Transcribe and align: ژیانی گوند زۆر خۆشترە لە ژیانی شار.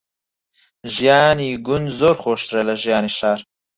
ژیانی 0.93 1.49
گوند 1.65 1.87
زۆر 1.99 2.15
خۆشترە 2.21 2.61
لە 2.67 2.75
ژیانی 2.83 3.11
شار. 3.17 3.39